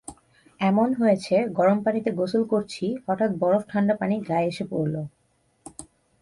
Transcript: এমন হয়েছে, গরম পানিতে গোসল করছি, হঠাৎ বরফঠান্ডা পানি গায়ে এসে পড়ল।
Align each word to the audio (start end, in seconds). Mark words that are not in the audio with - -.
এমন 0.59 0.89
হয়েছে, 0.93 1.35
গরম 1.49 1.77
পানিতে 1.83 2.09
গোসল 2.11 2.43
করছি, 2.43 2.85
হঠাৎ 3.07 3.31
বরফঠান্ডা 3.39 3.95
পানি 3.95 4.15
গায়ে 4.29 4.47
এসে 4.47 4.63
পড়ল। 4.69 4.95